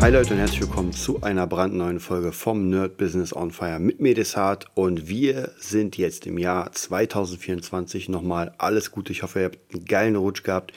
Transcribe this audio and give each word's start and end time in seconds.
Hi 0.00 0.12
Leute 0.12 0.34
und 0.34 0.38
herzlich 0.38 0.60
willkommen 0.60 0.92
zu 0.92 1.22
einer 1.22 1.46
brandneuen 1.46 2.00
Folge 2.00 2.32
vom 2.32 2.68
Nerd 2.68 2.98
Business 2.98 3.34
on 3.34 3.50
Fire 3.50 3.80
mit 3.80 3.98
Medisat 3.98 4.66
und 4.74 5.08
wir 5.08 5.52
sind 5.58 5.96
jetzt 5.96 6.26
im 6.26 6.36
Jahr 6.38 6.70
2024 6.70 8.10
nochmal 8.10 8.54
alles 8.58 8.90
Gute. 8.90 9.12
Ich 9.12 9.22
hoffe, 9.22 9.40
ihr 9.40 9.44
habt 9.46 9.58
einen 9.74 9.84
geilen 9.86 10.16
Rutsch 10.16 10.44
gehabt, 10.44 10.72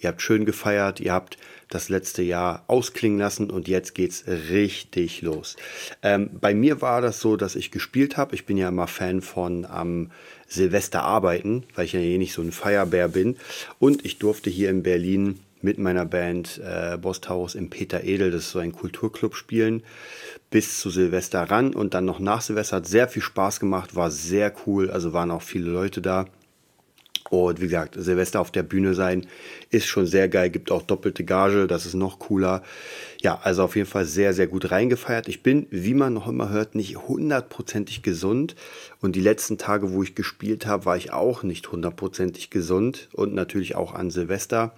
ihr 0.00 0.08
habt 0.08 0.22
schön 0.22 0.46
gefeiert, 0.46 1.00
ihr 1.00 1.12
habt 1.12 1.36
das 1.68 1.90
letzte 1.90 2.22
Jahr 2.22 2.64
ausklingen 2.66 3.18
lassen 3.18 3.50
und 3.50 3.68
jetzt 3.68 3.94
geht's 3.94 4.24
richtig 4.26 5.22
los. 5.22 5.56
Ähm, 6.02 6.30
bei 6.40 6.54
mir 6.54 6.80
war 6.80 7.02
das 7.02 7.20
so, 7.20 7.36
dass 7.36 7.56
ich 7.56 7.70
gespielt 7.70 8.16
habe. 8.16 8.34
Ich 8.34 8.46
bin 8.46 8.56
ja 8.56 8.68
immer 8.68 8.86
Fan 8.86 9.20
von 9.20 9.64
am 9.64 10.10
Silvester 10.48 11.02
arbeiten, 11.02 11.64
weil 11.74 11.84
ich 11.84 11.92
ja 11.92 12.00
eh 12.00 12.18
nicht 12.18 12.32
so 12.32 12.42
ein 12.42 12.52
Feierbär 12.52 13.08
bin 13.08 13.36
und 13.78 14.04
ich 14.04 14.18
durfte 14.18 14.50
hier 14.50 14.70
in 14.70 14.82
Berlin 14.82 15.40
mit 15.62 15.78
meiner 15.78 16.04
Band 16.04 16.60
äh, 16.64 16.96
Boss 16.98 17.20
Taurus 17.20 17.54
im 17.54 17.70
Peter 17.70 18.04
Edel, 18.04 18.30
das 18.30 18.42
ist 18.42 18.50
so 18.50 18.58
ein 18.58 18.72
Kulturclub, 18.72 19.34
spielen, 19.34 19.82
bis 20.50 20.80
zu 20.80 20.90
Silvester 20.90 21.42
ran 21.42 21.74
und 21.74 21.94
dann 21.94 22.04
noch 22.04 22.18
nach 22.18 22.42
Silvester. 22.42 22.76
Hat 22.76 22.86
sehr 22.86 23.08
viel 23.08 23.22
Spaß 23.22 23.60
gemacht, 23.60 23.94
war 23.94 24.10
sehr 24.10 24.52
cool, 24.66 24.90
also 24.90 25.12
waren 25.12 25.30
auch 25.30 25.42
viele 25.42 25.70
Leute 25.70 26.02
da. 26.02 26.26
Und 27.32 27.62
wie 27.62 27.64
gesagt, 27.64 27.94
Silvester 27.96 28.42
auf 28.42 28.50
der 28.50 28.62
Bühne 28.62 28.92
sein 28.92 29.26
ist 29.70 29.86
schon 29.86 30.04
sehr 30.04 30.28
geil, 30.28 30.50
gibt 30.50 30.70
auch 30.70 30.82
doppelte 30.82 31.24
Gage, 31.24 31.66
das 31.66 31.86
ist 31.86 31.94
noch 31.94 32.18
cooler. 32.18 32.62
Ja, 33.22 33.40
also 33.42 33.62
auf 33.62 33.74
jeden 33.74 33.88
Fall 33.88 34.04
sehr, 34.04 34.34
sehr 34.34 34.46
gut 34.46 34.70
reingefeiert. 34.70 35.28
Ich 35.28 35.42
bin, 35.42 35.66
wie 35.70 35.94
man 35.94 36.12
noch 36.12 36.28
immer 36.28 36.50
hört, 36.50 36.74
nicht 36.74 37.08
hundertprozentig 37.08 38.02
gesund. 38.02 38.54
Und 39.00 39.16
die 39.16 39.22
letzten 39.22 39.56
Tage, 39.56 39.92
wo 39.92 40.02
ich 40.02 40.14
gespielt 40.14 40.66
habe, 40.66 40.84
war 40.84 40.98
ich 40.98 41.14
auch 41.14 41.42
nicht 41.42 41.72
hundertprozentig 41.72 42.50
gesund. 42.50 43.08
Und 43.14 43.32
natürlich 43.32 43.76
auch 43.76 43.94
an 43.94 44.10
Silvester 44.10 44.74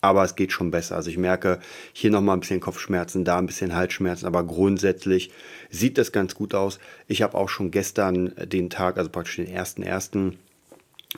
aber 0.00 0.24
es 0.24 0.36
geht 0.36 0.52
schon 0.52 0.70
besser. 0.70 0.96
Also 0.96 1.10
ich 1.10 1.18
merke 1.18 1.60
hier 1.92 2.10
nochmal 2.10 2.36
ein 2.36 2.40
bisschen 2.40 2.60
Kopfschmerzen, 2.60 3.24
da 3.24 3.38
ein 3.38 3.46
bisschen 3.46 3.74
Halsschmerzen, 3.74 4.26
aber 4.26 4.44
grundsätzlich 4.44 5.30
sieht 5.70 5.98
das 5.98 6.12
ganz 6.12 6.34
gut 6.34 6.54
aus. 6.54 6.78
Ich 7.06 7.22
habe 7.22 7.36
auch 7.36 7.48
schon 7.48 7.70
gestern 7.70 8.32
den 8.36 8.70
Tag, 8.70 8.98
also 8.98 9.10
praktisch 9.10 9.36
den 9.36 9.48
ersten 9.48 9.82
ersten, 9.82 10.38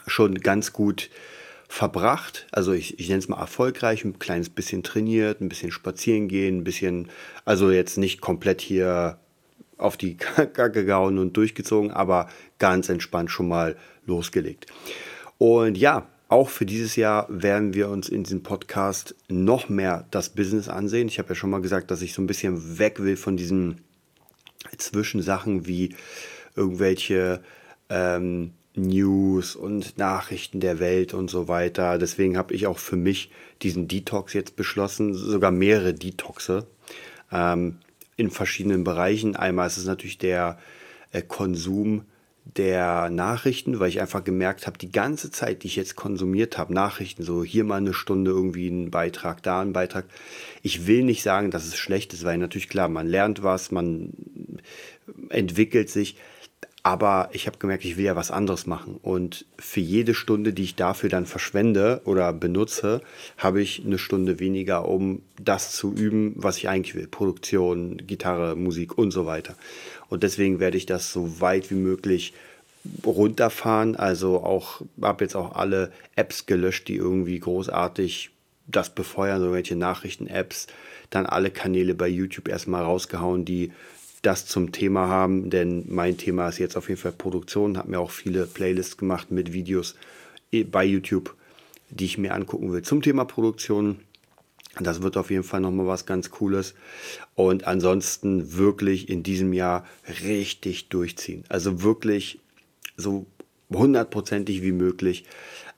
schon 0.06 0.36
ganz 0.36 0.72
gut 0.72 1.10
verbracht. 1.68 2.46
Also 2.50 2.72
ich, 2.72 2.98
ich 2.98 3.08
nenne 3.08 3.18
es 3.18 3.28
mal 3.28 3.38
erfolgreich, 3.38 4.04
ein 4.04 4.18
kleines 4.18 4.48
bisschen 4.48 4.82
trainiert, 4.82 5.40
ein 5.40 5.50
bisschen 5.50 5.70
spazieren 5.70 6.28
gehen, 6.28 6.58
ein 6.58 6.64
bisschen, 6.64 7.08
also 7.44 7.70
jetzt 7.70 7.98
nicht 7.98 8.20
komplett 8.20 8.60
hier 8.60 9.18
auf 9.76 9.96
die 9.96 10.16
Kacke 10.16 10.84
gehauen 10.84 11.18
und 11.18 11.36
durchgezogen, 11.36 11.90
aber 11.90 12.28
ganz 12.58 12.88
entspannt 12.88 13.30
schon 13.30 13.48
mal 13.48 13.76
losgelegt. 14.06 14.66
Und 15.36 15.76
ja, 15.76 16.08
auch 16.28 16.50
für 16.50 16.66
dieses 16.66 16.96
Jahr 16.96 17.26
werden 17.30 17.72
wir 17.72 17.88
uns 17.88 18.08
in 18.08 18.22
diesem 18.22 18.42
Podcast 18.42 19.14
noch 19.28 19.68
mehr 19.68 20.06
das 20.10 20.28
Business 20.28 20.68
ansehen. 20.68 21.08
Ich 21.08 21.18
habe 21.18 21.30
ja 21.30 21.34
schon 21.34 21.50
mal 21.50 21.62
gesagt, 21.62 21.90
dass 21.90 22.02
ich 22.02 22.12
so 22.12 22.20
ein 22.20 22.26
bisschen 22.26 22.78
weg 22.78 23.00
will 23.00 23.16
von 23.16 23.36
diesen 23.36 23.80
Zwischensachen 24.76 25.66
wie 25.66 25.94
irgendwelche 26.54 27.42
ähm, 27.88 28.52
News 28.74 29.56
und 29.56 29.96
Nachrichten 29.96 30.60
der 30.60 30.78
Welt 30.78 31.14
und 31.14 31.30
so 31.30 31.48
weiter. 31.48 31.98
Deswegen 31.98 32.36
habe 32.36 32.54
ich 32.54 32.66
auch 32.66 32.78
für 32.78 32.96
mich 32.96 33.30
diesen 33.62 33.88
Detox 33.88 34.34
jetzt 34.34 34.54
beschlossen, 34.54 35.14
sogar 35.14 35.50
mehrere 35.50 35.94
Detoxe 35.94 36.66
ähm, 37.32 37.78
in 38.16 38.30
verschiedenen 38.30 38.84
Bereichen. 38.84 39.34
Einmal 39.34 39.66
ist 39.66 39.78
es 39.78 39.86
natürlich 39.86 40.18
der 40.18 40.58
äh, 41.12 41.22
Konsum 41.22 42.02
der 42.56 43.10
Nachrichten, 43.10 43.78
weil 43.78 43.90
ich 43.90 44.00
einfach 44.00 44.24
gemerkt 44.24 44.66
habe, 44.66 44.78
die 44.78 44.90
ganze 44.90 45.30
Zeit, 45.30 45.62
die 45.62 45.66
ich 45.66 45.76
jetzt 45.76 45.96
konsumiert 45.96 46.56
habe, 46.56 46.72
Nachrichten, 46.72 47.22
so 47.22 47.44
hier 47.44 47.64
mal 47.64 47.76
eine 47.76 47.94
Stunde 47.94 48.30
irgendwie 48.30 48.68
ein 48.68 48.90
Beitrag, 48.90 49.42
da 49.42 49.60
ein 49.60 49.72
Beitrag. 49.72 50.06
Ich 50.62 50.86
will 50.86 51.02
nicht 51.02 51.22
sagen, 51.22 51.50
dass 51.50 51.66
es 51.66 51.76
schlecht 51.76 52.12
ist, 52.14 52.24
weil 52.24 52.38
natürlich 52.38 52.68
klar, 52.68 52.88
man 52.88 53.06
lernt 53.06 53.42
was, 53.42 53.70
man 53.70 54.12
entwickelt 55.28 55.90
sich, 55.90 56.16
aber 56.82 57.28
ich 57.32 57.46
habe 57.46 57.58
gemerkt, 57.58 57.84
ich 57.84 57.96
will 57.96 58.04
ja 58.04 58.16
was 58.16 58.30
anderes 58.30 58.66
machen. 58.66 58.98
Und 59.02 59.44
für 59.58 59.80
jede 59.80 60.14
Stunde, 60.14 60.52
die 60.52 60.62
ich 60.62 60.76
dafür 60.76 61.08
dann 61.08 61.26
verschwende 61.26 62.00
oder 62.04 62.32
benutze, 62.32 63.02
habe 63.36 63.60
ich 63.60 63.84
eine 63.84 63.98
Stunde 63.98 64.38
weniger, 64.38 64.88
um 64.88 65.22
das 65.42 65.72
zu 65.72 65.92
üben, 65.92 66.34
was 66.36 66.56
ich 66.56 66.68
eigentlich 66.68 66.94
will. 66.94 67.08
Produktion, 67.08 67.96
Gitarre, 68.06 68.54
Musik 68.54 68.96
und 68.96 69.10
so 69.10 69.26
weiter. 69.26 69.56
Und 70.08 70.22
deswegen 70.22 70.60
werde 70.60 70.76
ich 70.76 70.86
das 70.86 71.12
so 71.12 71.40
weit 71.40 71.70
wie 71.70 71.74
möglich 71.74 72.32
runterfahren. 73.04 73.96
Also 73.96 74.42
auch, 74.42 74.80
habe 75.02 75.24
jetzt 75.24 75.34
auch 75.34 75.56
alle 75.56 75.92
Apps 76.14 76.46
gelöscht, 76.46 76.88
die 76.88 76.96
irgendwie 76.96 77.40
großartig 77.40 78.30
das 78.66 78.94
befeuern, 78.94 79.40
so 79.40 79.52
welche 79.52 79.76
Nachrichten-Apps. 79.76 80.68
Dann 81.10 81.26
alle 81.26 81.50
Kanäle 81.50 81.94
bei 81.94 82.08
YouTube 82.08 82.48
erstmal 82.48 82.84
rausgehauen, 82.84 83.44
die 83.44 83.72
das 84.22 84.46
zum 84.46 84.72
Thema 84.72 85.08
haben, 85.08 85.50
denn 85.50 85.84
mein 85.88 86.16
Thema 86.16 86.48
ist 86.48 86.58
jetzt 86.58 86.76
auf 86.76 86.88
jeden 86.88 87.00
Fall 87.00 87.12
Produktion, 87.12 87.78
habe 87.78 87.90
mir 87.90 88.00
auch 88.00 88.10
viele 88.10 88.46
Playlists 88.46 88.96
gemacht 88.96 89.30
mit 89.30 89.52
Videos 89.52 89.94
eh, 90.52 90.64
bei 90.64 90.84
YouTube, 90.84 91.34
die 91.90 92.06
ich 92.06 92.18
mir 92.18 92.34
angucken 92.34 92.72
will 92.72 92.82
zum 92.82 93.02
Thema 93.02 93.24
Produktion. 93.24 94.00
Das 94.80 95.02
wird 95.02 95.16
auf 95.16 95.30
jeden 95.30 95.44
Fall 95.44 95.60
nochmal 95.60 95.86
was 95.86 96.06
ganz 96.06 96.30
Cooles. 96.30 96.74
Und 97.34 97.66
ansonsten 97.66 98.56
wirklich 98.56 99.08
in 99.08 99.22
diesem 99.22 99.52
Jahr 99.52 99.86
richtig 100.22 100.88
durchziehen. 100.88 101.44
Also 101.48 101.82
wirklich 101.82 102.40
so 102.96 103.26
hundertprozentig 103.70 104.62
wie 104.62 104.72
möglich. 104.72 105.24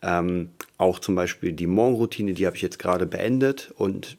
Ähm, 0.03 0.51
auch 0.77 0.99
zum 0.99 1.15
Beispiel 1.15 1.53
die 1.53 1.67
Morgenroutine, 1.67 2.35
die 2.35 2.47
habe 2.47 2.57
ich 2.57 2.63
jetzt 2.63 2.79
gerade 2.79 3.07
beendet. 3.07 3.73
Und 3.77 4.19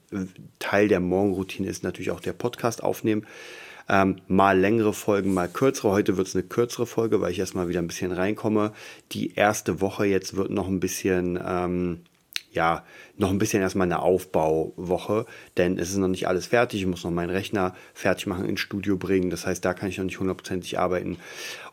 Teil 0.59 0.87
der 0.87 0.99
Morgenroutine 0.99 1.67
ist 1.67 1.83
natürlich 1.83 2.11
auch 2.11 2.19
der 2.19 2.33
Podcast 2.33 2.81
aufnehmen. 2.83 3.25
Ähm, 3.91 4.21
mal 4.29 4.57
längere 4.57 4.93
Folgen, 4.93 5.33
mal 5.33 5.49
kürzere. 5.49 5.91
Heute 5.91 6.15
wird 6.15 6.25
es 6.25 6.33
eine 6.33 6.45
kürzere 6.45 6.85
Folge, 6.85 7.19
weil 7.19 7.33
ich 7.33 7.39
erstmal 7.39 7.67
wieder 7.67 7.81
ein 7.81 7.87
bisschen 7.87 8.13
reinkomme. 8.13 8.71
Die 9.11 9.35
erste 9.35 9.81
Woche 9.81 10.05
jetzt 10.05 10.37
wird 10.37 10.49
noch 10.49 10.69
ein 10.69 10.79
bisschen, 10.79 11.37
ähm, 11.45 11.99
ja, 12.53 12.85
noch 13.17 13.31
ein 13.31 13.37
bisschen 13.37 13.61
erstmal 13.61 13.87
eine 13.87 14.01
Aufbauwoche, 14.01 15.25
denn 15.57 15.77
es 15.77 15.89
ist 15.89 15.97
noch 15.97 16.07
nicht 16.07 16.29
alles 16.29 16.45
fertig. 16.45 16.79
Ich 16.79 16.87
muss 16.87 17.03
noch 17.03 17.11
meinen 17.11 17.31
Rechner 17.31 17.75
fertig 17.93 18.27
machen, 18.27 18.45
ins 18.45 18.61
Studio 18.61 18.95
bringen. 18.95 19.29
Das 19.29 19.45
heißt, 19.45 19.63
da 19.65 19.73
kann 19.73 19.89
ich 19.89 19.97
noch 19.97 20.05
nicht 20.05 20.21
hundertprozentig 20.21 20.79
arbeiten. 20.79 21.17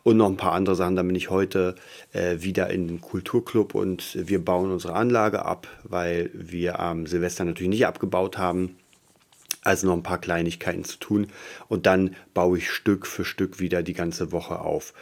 Und 0.03 0.17
noch 0.17 0.27
ein 0.27 0.35
paar 0.35 0.51
andere 0.51 0.75
Sachen. 0.75 0.97
Dann 0.97 1.07
bin 1.07 1.15
ich 1.15 1.29
heute 1.29 1.75
äh, 2.11 2.41
wieder 2.41 2.69
in 2.69 2.89
den 2.89 2.99
Kulturclub 2.99 3.75
und 3.75 4.17
wir 4.27 4.43
bauen 4.43 4.73
unsere 4.73 4.93
Anlage 4.93 5.45
ab, 5.45 5.69
weil 5.83 6.31
wir 6.33 6.81
am 6.81 7.07
Silvester 7.07 7.45
natürlich 7.45 7.69
nicht 7.69 7.87
abgebaut 7.87 8.37
haben. 8.37 8.75
Also 9.69 9.85
noch 9.85 9.93
ein 9.93 10.01
paar 10.01 10.17
Kleinigkeiten 10.17 10.83
zu 10.83 10.97
tun. 10.97 11.27
Und 11.67 11.85
dann 11.85 12.15
baue 12.33 12.57
ich 12.57 12.71
Stück 12.71 13.05
für 13.05 13.23
Stück 13.23 13.59
wieder 13.59 13.83
die 13.83 13.93
ganze 13.93 14.31
Woche 14.31 14.61
auf. 14.61 14.95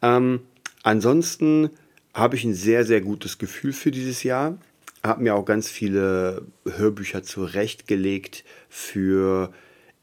Ähm, 0.00 0.42
ansonsten 0.84 1.70
habe 2.14 2.36
ich 2.36 2.44
ein 2.44 2.54
sehr, 2.54 2.84
sehr 2.84 3.00
gutes 3.00 3.38
Gefühl 3.38 3.72
für 3.72 3.90
dieses 3.90 4.22
Jahr. 4.22 4.58
Habe 5.02 5.24
mir 5.24 5.34
auch 5.34 5.44
ganz 5.44 5.68
viele 5.68 6.46
Hörbücher 6.64 7.24
zurechtgelegt 7.24 8.44
für, 8.68 9.52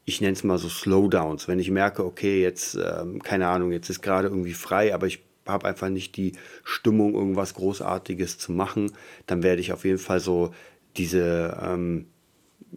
ich 0.04 0.20
nenne 0.20 0.34
es 0.34 0.44
mal 0.44 0.58
so 0.58 0.68
Slowdowns. 0.68 1.48
Wenn 1.48 1.58
ich 1.58 1.70
merke, 1.70 2.04
okay, 2.04 2.42
jetzt, 2.42 2.74
ähm, 2.74 3.22
keine 3.22 3.48
Ahnung, 3.48 3.72
jetzt 3.72 3.88
ist 3.88 4.02
gerade 4.02 4.28
irgendwie 4.28 4.52
frei, 4.52 4.92
aber 4.92 5.06
ich 5.06 5.20
habe 5.46 5.66
einfach 5.66 5.88
nicht 5.88 6.18
die 6.18 6.32
Stimmung, 6.62 7.14
irgendwas 7.14 7.54
Großartiges 7.54 8.36
zu 8.36 8.52
machen, 8.52 8.92
dann 9.24 9.42
werde 9.42 9.62
ich 9.62 9.72
auf 9.72 9.86
jeden 9.86 9.98
Fall 9.98 10.20
so 10.20 10.52
diese 10.98 11.58
ähm, 11.64 12.04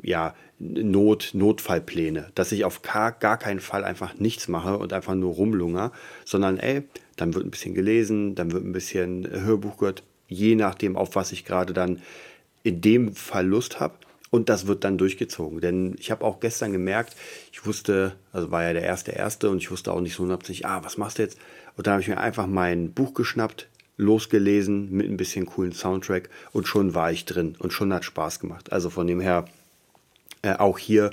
ja, 0.02 0.36
Not, 0.60 1.32
Notfallpläne, 1.34 2.32
dass 2.36 2.52
ich 2.52 2.64
auf 2.64 2.82
gar, 2.82 3.12
keinen 3.12 3.60
Fall 3.60 3.84
einfach 3.84 4.16
nichts 4.16 4.48
mache 4.48 4.78
und 4.78 4.94
einfach 4.94 5.16
nur 5.16 5.34
rumlunger, 5.34 5.92
sondern 6.26 6.58
ey, 6.58 6.84
dann 7.16 7.34
wird 7.34 7.46
ein 7.46 7.52
bisschen 7.52 7.74
gelesen, 7.74 8.36
dann 8.36 8.52
wird 8.52 8.64
ein 8.64 8.72
bisschen 8.72 9.30
Hörbuch 9.30 9.78
gehört, 9.78 10.04
je 10.28 10.56
nachdem, 10.56 10.96
auf 10.96 11.16
was 11.16 11.32
ich 11.32 11.46
gerade 11.46 11.74
dann 11.74 12.02
in 12.64 12.82
dem 12.82 13.14
Fall 13.14 13.46
Lust 13.46 13.80
habe. 13.80 13.96
Und 14.30 14.50
das 14.50 14.66
wird 14.66 14.84
dann 14.84 14.98
durchgezogen. 14.98 15.62
Denn 15.62 15.96
ich 16.00 16.10
habe 16.10 16.26
auch 16.26 16.40
gestern 16.40 16.72
gemerkt, 16.72 17.16
ich 17.52 17.68
wusste, 17.68 18.16
also 18.32 18.50
war 18.50 18.64
ja 18.64 18.74
der 18.74 18.82
erste 18.82 19.12
Erste 19.12 19.52
und 19.52 19.58
ich 19.58 19.70
wusste 19.70 19.92
auch 19.92 20.02
nicht 20.02 20.16
so 20.16 20.24
hundertprozentig, 20.24 20.66
ah, 20.66 20.84
was 20.84 20.98
machst 20.98 21.20
du 21.20 21.22
jetzt? 21.22 21.38
Und 21.78 21.86
dann 21.86 21.94
habe 21.94 22.02
ich 22.02 22.08
mir 22.08 22.20
einfach 22.20 22.48
mein 22.48 22.94
Buch 22.94 23.14
geschnappt, 23.14 23.68
losgelesen 23.98 24.92
mit 24.92 25.08
ein 25.08 25.18
bisschen 25.18 25.46
coolen 25.46 25.72
Soundtrack 25.72 26.30
und 26.52 26.68
schon 26.68 26.96
war 26.96 27.12
ich 27.12 27.26
drin 27.26 27.56
und 27.60 27.74
schon 27.74 27.94
hat 27.94 28.06
Spaß 28.06 28.40
gemacht. 28.40 28.72
Also 28.72 28.90
von 28.90 29.06
dem 29.06 29.20
her, 29.20 29.46
äh, 30.44 30.54
auch 30.54 30.78
hier 30.78 31.10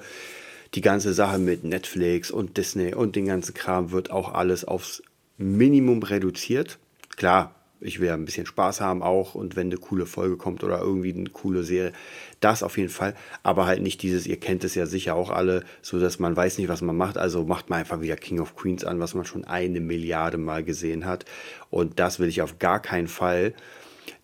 die 0.75 0.82
ganze 0.82 1.15
Sache 1.15 1.38
mit 1.38 1.65
Netflix 1.65 2.31
und 2.31 2.56
Disney 2.56 2.94
und 2.94 3.17
den 3.17 3.27
ganzen 3.27 3.55
Kram 3.55 3.91
wird 3.91 4.11
auch 4.11 4.35
alles 4.35 4.65
aufs 4.65 5.03
Minimum 5.38 6.03
reduziert. 6.03 6.79
Klar, 7.17 7.55
ich 7.81 7.99
will 7.99 8.09
ja 8.09 8.15
ein 8.15 8.25
bisschen 8.25 8.47
Spaß 8.47 8.81
haben 8.81 9.03
auch 9.03 9.35
und 9.35 9.56
wenn 9.56 9.69
eine 9.69 9.79
coole 9.79 10.06
Folge 10.06 10.37
kommt 10.37 10.62
oder 10.62 10.81
irgendwie 10.81 11.15
eine 11.15 11.31
coole 11.31 11.62
Serie, 11.65 11.93
das 12.41 12.62
auf 12.62 12.77
jeden 12.77 12.91
Fall, 12.91 13.15
aber 13.43 13.67
halt 13.67 13.82
nicht 13.82 14.03
dieses, 14.03 14.27
ihr 14.27 14.38
kennt 14.38 14.65
es 14.65 14.75
ja 14.75 14.87
sicher 14.87 15.15
auch 15.15 15.31
alle, 15.31 15.65
so 15.81 15.99
dass 15.99 16.19
man 16.19 16.37
weiß 16.37 16.59
nicht, 16.59 16.69
was 16.69 16.83
man 16.83 16.97
macht, 16.97 17.17
also 17.17 17.44
macht 17.44 17.71
man 17.71 17.81
einfach 17.81 18.00
wieder 18.00 18.17
King 18.17 18.41
of 18.41 18.55
Queens 18.55 18.85
an, 18.85 19.00
was 19.00 19.15
man 19.15 19.25
schon 19.25 19.44
eine 19.44 19.81
Milliarde 19.81 20.38
Mal 20.38 20.62
gesehen 20.62 21.06
hat 21.06 21.25
und 21.71 21.99
das 21.99 22.19
will 22.19 22.29
ich 22.29 22.43
auf 22.43 22.59
gar 22.59 22.81
keinen 22.81 23.09
Fall, 23.09 23.55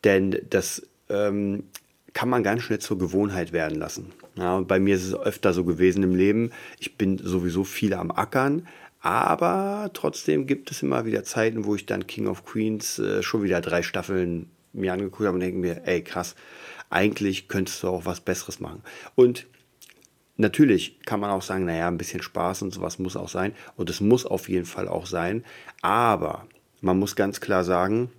denn 0.05 0.39
das 0.51 0.83
ähm, 1.09 1.65
kann 2.13 2.29
man 2.29 2.43
ganz 2.43 2.63
schnell 2.63 2.79
zur 2.79 2.99
Gewohnheit 2.99 3.53
werden 3.53 3.79
lassen. 3.79 4.13
Ja, 4.37 4.61
bei 4.61 4.79
mir 4.79 4.97
ist 4.97 5.05
es 5.05 5.15
öfter 5.15 5.53
so 5.53 5.65
gewesen 5.65 6.03
im 6.03 6.15
Leben, 6.15 6.51
ich 6.79 6.97
bin 6.97 7.19
sowieso 7.19 7.65
viel 7.65 7.95
am 7.95 8.11
Ackern, 8.11 8.69
aber 9.01 9.91
trotzdem 9.95 10.47
gibt 10.47 10.71
es 10.71 10.83
immer 10.83 11.07
wieder 11.07 11.25
Zeiten, 11.25 11.65
wo 11.65 11.75
ich 11.75 11.87
dann 11.87 12.07
King 12.07 12.27
of 12.27 12.45
Queens 12.45 12.99
äh, 12.99 13.23
schon 13.23 13.43
wieder 13.43 13.61
drei 13.61 13.83
Staffeln 13.83 14.51
mir 14.73 14.93
angeguckt 14.93 15.27
habe 15.27 15.37
und 15.37 15.41
denke 15.41 15.59
mir, 15.59 15.83
ey 15.87 16.03
krass, 16.03 16.35
eigentlich 16.91 17.49
könntest 17.49 17.83
du 17.83 17.89
auch 17.89 18.05
was 18.05 18.21
Besseres 18.21 18.61
machen. 18.61 18.83
Und 19.15 19.47
natürlich 20.37 21.01
kann 21.01 21.21
man 21.21 21.31
auch 21.31 21.43
sagen, 21.43 21.65
naja, 21.65 21.89
ein 21.89 21.99
bisschen 21.99 22.23
Spaß 22.23 22.63
und 22.63 22.73
sowas 22.73 22.99
muss 22.99 23.17
auch 23.17 23.29
sein. 23.29 23.55
Und 23.77 23.91
es 23.91 24.01
muss 24.01 24.27
auf 24.27 24.49
jeden 24.49 24.67
Fall 24.67 24.89
auch 24.89 25.07
sein. 25.07 25.45
Aber 25.83 26.47
man 26.81 26.99
muss 26.99 27.17
ganz 27.17 27.41
klar 27.41 27.65
sagen, 27.65 28.11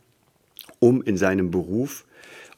um 0.80 1.02
in 1.02 1.18
seinem 1.18 1.52
Beruf, 1.52 2.06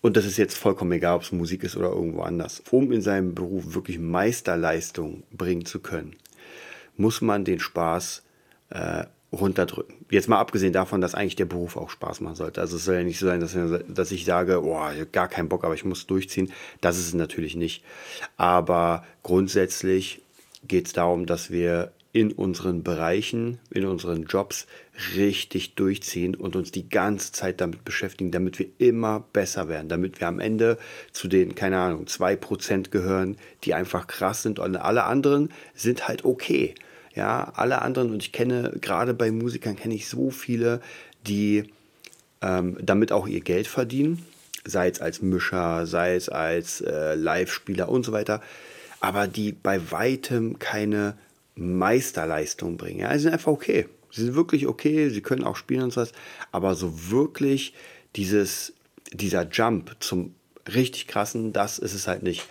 und 0.01 0.15
das 0.15 0.25
ist 0.25 0.37
jetzt 0.37 0.57
vollkommen 0.57 0.91
egal, 0.93 1.15
ob 1.15 1.23
es 1.23 1.31
Musik 1.31 1.63
ist 1.63 1.75
oder 1.75 1.89
irgendwo 1.89 2.21
anders, 2.21 2.63
um 2.71 2.91
in 2.91 3.01
seinem 3.01 3.35
Beruf 3.35 3.73
wirklich 3.73 3.99
Meisterleistung 3.99 5.23
bringen 5.31 5.65
zu 5.65 5.79
können, 5.79 6.15
muss 6.95 7.21
man 7.21 7.43
den 7.43 7.59
Spaß 7.59 8.23
äh, 8.69 9.05
runterdrücken. 9.31 10.05
Jetzt 10.09 10.27
mal 10.27 10.39
abgesehen 10.39 10.73
davon, 10.73 11.01
dass 11.01 11.15
eigentlich 11.15 11.35
der 11.35 11.45
Beruf 11.45 11.77
auch 11.77 11.89
Spaß 11.89 12.21
machen 12.21 12.35
sollte. 12.35 12.61
Also 12.61 12.77
es 12.77 12.85
soll 12.85 12.95
ja 12.95 13.03
nicht 13.03 13.19
so 13.19 13.27
sein, 13.27 13.39
dass, 13.39 13.55
dass 13.87 14.11
ich 14.11 14.25
sage, 14.25 14.61
boah, 14.61 14.89
habe 14.89 15.05
gar 15.05 15.27
keinen 15.27 15.49
Bock, 15.49 15.63
aber 15.63 15.75
ich 15.75 15.85
muss 15.85 16.07
durchziehen. 16.07 16.51
Das 16.81 16.97
ist 16.97 17.07
es 17.07 17.13
natürlich 17.13 17.55
nicht. 17.55 17.83
Aber 18.37 19.05
grundsätzlich 19.21 20.21
geht 20.67 20.87
es 20.87 20.93
darum, 20.93 21.25
dass 21.25 21.51
wir 21.51 21.91
in 22.19 22.33
unseren 22.33 22.83
Bereichen, 22.83 23.60
in 23.71 23.86
unseren 23.86 24.24
Jobs 24.24 24.68
richtig 25.16 25.75
durchziehen 25.75 26.36
und 26.36 26.57
uns 26.57 26.69
die 26.69 26.89
ganze 26.89 27.31
Zeit 27.31 27.62
damit 27.62 27.86
beschäftigen, 27.86 28.30
damit 28.30 28.60
wir 28.60 28.66
immer 28.77 29.24
besser 29.31 29.69
werden, 29.69 29.88
damit 29.88 30.19
wir 30.19 30.27
am 30.27 30.42
Ende 30.42 30.77
zu 31.13 31.30
den, 31.30 31.56
keine 31.56 31.80
Ahnung, 31.80 32.07
2% 32.07 32.89
gehören, 32.89 33.38
die 33.63 33.74
einfach 33.74 34.06
krass 34.07 34.44
sind 34.44 34.60
und 34.60 34.75
alle 34.75 35.06
anderen 35.06 35.48
sind 35.75 36.10
halt 36.10 36.25
okay. 36.25 36.75
Ja, 37.16 37.54
alle 37.56 37.81
anderen, 37.81 38.12
und 38.12 38.21
ich 38.21 38.33
kenne, 38.33 38.74
gerade 38.81 39.13
bei 39.13 39.31
Musikern 39.31 39.77
kenne 39.77 39.95
ich 39.95 40.10
so 40.10 40.30
viele, 40.30 40.81
die 41.25 41.63
ähm, 42.42 42.77
damit 42.81 43.13
auch 43.13 43.30
ihr 43.30 43.39
Geld 43.39 43.68
verdienen, 43.68 44.25
sei 44.66 44.89
es 44.89 45.00
als 45.00 45.21
Mischer, 45.21 45.86
sei 45.86 46.16
es 46.16 46.27
als 46.27 46.81
äh, 46.81 47.16
Live-Spieler 47.16 47.88
und 47.88 48.06
so 48.06 48.12
weiter, 48.12 48.42
aber 49.00 49.27
die 49.27 49.54
bei 49.54 49.89
weitem 49.89 50.60
keine 50.60 51.16
Meisterleistung 51.59 52.77
bringen. 52.77 53.01
Ja, 53.01 53.13
sie 53.13 53.19
sind 53.19 53.33
einfach 53.33 53.51
okay. 53.51 53.88
Sie 54.11 54.23
sind 54.23 54.35
wirklich 54.35 54.67
okay, 54.67 55.09
sie 55.09 55.21
können 55.21 55.44
auch 55.44 55.56
spielen 55.56 55.83
und 55.83 55.94
so 55.94 56.01
was, 56.01 56.13
aber 56.51 56.73
so 56.75 57.11
wirklich 57.11 57.73
dieses, 58.15 58.73
dieser 59.13 59.47
Jump 59.47 59.95
zum 60.00 60.33
richtig 60.73 61.07
krassen, 61.07 61.53
das 61.53 61.77
ist 61.77 61.94
es 61.94 62.07
halt 62.07 62.23
nicht. 62.23 62.47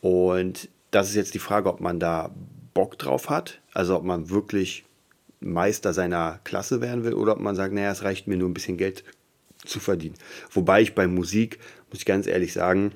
Und 0.00 0.68
das 0.90 1.08
ist 1.08 1.16
jetzt 1.16 1.34
die 1.34 1.40
Frage, 1.40 1.68
ob 1.68 1.80
man 1.80 1.98
da 1.98 2.32
Bock 2.74 2.98
drauf 2.98 3.30
hat, 3.30 3.60
also 3.72 3.96
ob 3.96 4.04
man 4.04 4.30
wirklich 4.30 4.84
Meister 5.40 5.92
seiner 5.92 6.40
Klasse 6.44 6.80
werden 6.80 7.04
will 7.04 7.14
oder 7.14 7.32
ob 7.32 7.40
man 7.40 7.56
sagt, 7.56 7.74
naja, 7.74 7.90
es 7.90 8.04
reicht 8.04 8.28
mir 8.28 8.36
nur 8.36 8.48
ein 8.48 8.54
bisschen 8.54 8.76
Geld 8.76 9.04
zu 9.64 9.80
verdienen. 9.80 10.14
Wobei 10.50 10.82
ich 10.82 10.94
bei 10.94 11.06
Musik, 11.06 11.58
muss 11.90 12.00
ich 12.00 12.06
ganz 12.06 12.26
ehrlich 12.26 12.52
sagen, 12.52 12.92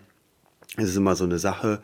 es 0.77 0.91
ist 0.91 0.97
immer 0.97 1.17
so 1.17 1.25
eine 1.25 1.39
Sache, 1.39 1.83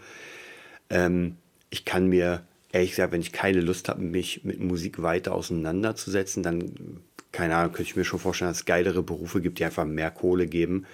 ähm, 0.91 1.37
ich 1.71 1.85
kann 1.85 2.07
mir, 2.07 2.43
ehrlich 2.73 2.91
gesagt, 2.91 3.13
wenn 3.13 3.21
ich 3.21 3.33
keine 3.33 3.61
Lust 3.61 3.89
habe, 3.89 4.03
mich 4.03 4.45
mit 4.45 4.61
Musik 4.61 5.03
weiter 5.03 5.35
auseinanderzusetzen, 5.35 6.43
dann, 6.43 7.01
keine 7.31 7.57
Ahnung, 7.57 7.73
könnte 7.73 7.91
ich 7.91 7.97
mir 7.97 8.05
schon 8.05 8.19
vorstellen, 8.19 8.51
dass 8.51 8.59
es 8.59 8.65
geilere 8.65 9.03
Berufe 9.03 9.41
gibt, 9.41 9.59
die 9.59 9.65
einfach 9.65 9.85
mehr 9.85 10.11
Kohle 10.11 10.47
geben 10.47 10.87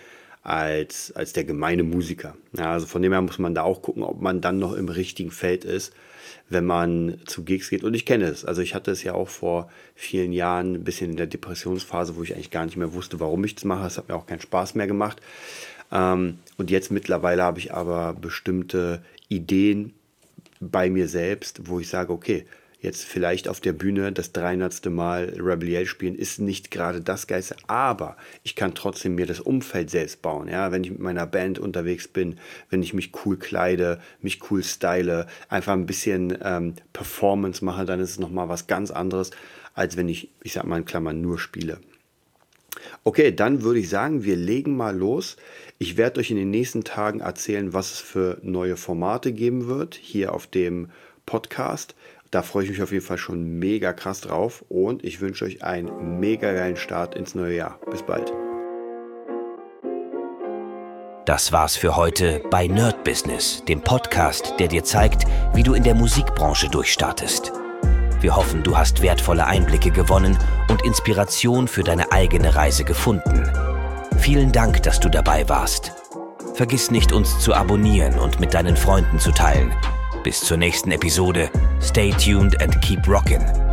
als, 0.42 1.12
als 1.12 1.32
der 1.32 1.44
gemeine 1.44 1.82
Musiker. 1.82 2.36
Ja, 2.56 2.72
also 2.72 2.86
von 2.86 3.02
dem 3.02 3.12
her 3.12 3.22
muss 3.22 3.38
man 3.38 3.54
da 3.54 3.62
auch 3.62 3.82
gucken, 3.82 4.02
ob 4.02 4.20
man 4.20 4.40
dann 4.40 4.58
noch 4.58 4.74
im 4.74 4.88
richtigen 4.88 5.30
Feld 5.30 5.64
ist 5.64 5.92
wenn 6.48 6.64
man 6.64 7.18
zu 7.26 7.44
Gigs 7.44 7.70
geht. 7.70 7.84
Und 7.84 7.94
ich 7.94 8.06
kenne 8.06 8.26
es. 8.26 8.44
Also 8.44 8.62
ich 8.62 8.74
hatte 8.74 8.90
es 8.90 9.02
ja 9.02 9.14
auch 9.14 9.28
vor 9.28 9.70
vielen 9.94 10.32
Jahren 10.32 10.74
ein 10.74 10.84
bisschen 10.84 11.10
in 11.10 11.16
der 11.16 11.26
Depressionsphase, 11.26 12.16
wo 12.16 12.22
ich 12.22 12.34
eigentlich 12.34 12.50
gar 12.50 12.64
nicht 12.64 12.76
mehr 12.76 12.94
wusste, 12.94 13.20
warum 13.20 13.44
ich 13.44 13.54
das 13.54 13.64
mache. 13.64 13.86
Es 13.86 13.98
hat 13.98 14.08
mir 14.08 14.14
auch 14.14 14.26
keinen 14.26 14.40
Spaß 14.40 14.74
mehr 14.74 14.86
gemacht. 14.86 15.20
Ähm, 15.92 16.38
und 16.56 16.70
jetzt 16.70 16.90
mittlerweile 16.90 17.42
habe 17.42 17.58
ich 17.58 17.74
aber 17.74 18.14
bestimmte 18.14 19.02
Ideen 19.28 19.92
bei 20.60 20.90
mir 20.90 21.08
selbst, 21.08 21.68
wo 21.68 21.80
ich 21.80 21.88
sage, 21.88 22.12
okay, 22.12 22.44
jetzt 22.80 23.04
vielleicht 23.04 23.48
auf 23.48 23.60
der 23.60 23.72
Bühne 23.72 24.12
das 24.12 24.32
300. 24.32 24.86
Mal 24.86 25.34
Rebellion 25.36 25.86
spielen, 25.86 26.14
ist 26.14 26.38
nicht 26.38 26.70
gerade 26.70 27.00
das 27.00 27.26
Geiste, 27.26 27.56
aber 27.66 28.16
ich 28.44 28.54
kann 28.54 28.74
trotzdem 28.74 29.14
mir 29.16 29.26
das 29.26 29.40
Umfeld 29.40 29.90
selbst 29.90 30.22
bauen. 30.22 30.48
Ja, 30.48 30.70
wenn 30.70 30.84
ich 30.84 30.90
mit 30.90 31.00
meiner 31.00 31.26
Band 31.26 31.58
unterwegs 31.58 32.06
bin, 32.08 32.38
wenn 32.70 32.82
ich 32.82 32.94
mich 32.94 33.12
cool 33.24 33.36
kleide, 33.36 34.00
mich 34.20 34.50
cool 34.50 34.62
style, 34.62 35.26
einfach 35.48 35.72
ein 35.72 35.86
bisschen 35.86 36.38
ähm, 36.42 36.74
Performance 36.92 37.64
mache, 37.64 37.84
dann 37.84 38.00
ist 38.00 38.10
es 38.10 38.18
nochmal 38.18 38.48
was 38.48 38.66
ganz 38.66 38.90
anderes, 38.90 39.32
als 39.74 39.96
wenn 39.96 40.08
ich, 40.08 40.30
ich 40.42 40.52
sag 40.52 40.64
mal 40.64 40.78
in 40.78 40.84
Klammern, 40.84 41.20
nur 41.20 41.38
spiele. 41.38 41.80
Okay, 43.04 43.34
dann 43.34 43.62
würde 43.62 43.80
ich 43.80 43.88
sagen, 43.88 44.24
wir 44.24 44.36
legen 44.36 44.76
mal 44.76 44.96
los. 44.96 45.36
Ich 45.78 45.96
werde 45.96 46.20
euch 46.20 46.30
in 46.30 46.36
den 46.36 46.50
nächsten 46.50 46.84
Tagen 46.84 47.20
erzählen, 47.20 47.72
was 47.72 47.92
es 47.92 47.98
für 48.00 48.38
neue 48.42 48.76
Formate 48.76 49.32
geben 49.32 49.66
wird 49.66 49.94
hier 49.94 50.34
auf 50.34 50.46
dem 50.46 50.90
Podcast. 51.24 51.94
Da 52.30 52.42
freue 52.42 52.64
ich 52.64 52.70
mich 52.70 52.82
auf 52.82 52.92
jeden 52.92 53.04
Fall 53.04 53.18
schon 53.18 53.58
mega 53.58 53.92
krass 53.92 54.20
drauf 54.20 54.64
und 54.68 55.04
ich 55.04 55.20
wünsche 55.20 55.44
euch 55.44 55.62
einen 55.62 56.20
mega 56.20 56.52
geilen 56.52 56.76
Start 56.76 57.14
ins 57.14 57.34
neue 57.34 57.56
Jahr. 57.56 57.80
Bis 57.90 58.02
bald. 58.02 58.32
Das 61.24 61.52
war's 61.52 61.76
für 61.76 61.96
heute 61.96 62.42
bei 62.50 62.66
Nerd 62.66 63.04
Business, 63.04 63.62
dem 63.68 63.82
Podcast, 63.82 64.54
der 64.58 64.68
dir 64.68 64.82
zeigt, 64.82 65.24
wie 65.54 65.62
du 65.62 65.74
in 65.74 65.82
der 65.82 65.94
Musikbranche 65.94 66.68
durchstartest. 66.70 67.52
Wir 68.20 68.34
hoffen, 68.34 68.62
du 68.62 68.76
hast 68.76 69.02
wertvolle 69.02 69.46
Einblicke 69.46 69.90
gewonnen 69.90 70.38
und 70.70 70.84
Inspiration 70.84 71.68
für 71.68 71.82
deine 71.82 72.12
eigene 72.12 72.54
Reise 72.54 72.84
gefunden. 72.84 73.50
Vielen 74.18 74.52
Dank, 74.52 74.82
dass 74.82 75.00
du 75.00 75.08
dabei 75.08 75.48
warst. 75.48 75.92
Vergiss 76.54 76.90
nicht, 76.90 77.12
uns 77.12 77.38
zu 77.38 77.54
abonnieren 77.54 78.18
und 78.18 78.40
mit 78.40 78.54
deinen 78.54 78.76
Freunden 78.76 79.18
zu 79.18 79.30
teilen. 79.30 79.72
Bis 80.24 80.40
zur 80.40 80.56
nächsten 80.56 80.90
Episode. 80.90 81.50
Stay 81.80 82.10
tuned 82.10 82.60
and 82.60 82.80
keep 82.82 83.06
rockin'. 83.06 83.67